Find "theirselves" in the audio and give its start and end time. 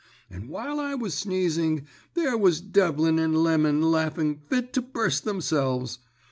5.25-5.99